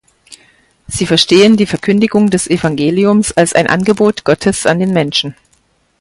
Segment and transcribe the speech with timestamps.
[0.87, 5.35] Sie verstehen die Verkündigung des Evangeliums als ein Angebot Gottes an den Menschen.